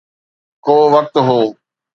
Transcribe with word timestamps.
ڪو 0.65 0.75
وقت 0.93 1.15
هو. 1.27 1.39